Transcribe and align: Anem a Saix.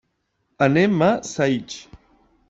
Anem 0.67 0.95
a 1.07 1.09
Saix. 1.33 1.75